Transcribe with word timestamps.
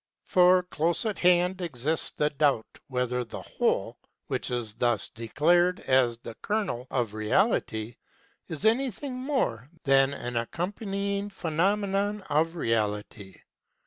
For 0.23 0.63
close 0.63 1.05
at 1.05 1.19
hand 1.19 1.61
exists 1.61 2.09
the 2.09 2.31
doubt 2.31 2.79
whether 2.87 3.23
the 3.23 3.43
Whole 3.43 3.99
which 4.25 4.49
is 4.49 4.73
thus 4.73 5.09
declared 5.09 5.79
as 5.81 6.17
the 6.17 6.33
kernel 6.41 6.87
oi 6.91 7.03
Reality 7.03 7.97
is 8.47 8.65
anything 8.65 9.13
more 9.19 9.69
than 9.83 10.11
an 10.15 10.33
accom 10.43 10.73
panying 10.73 11.31
phenomenon 11.31 12.23
of 12.31 12.55
Reality. 12.55 13.41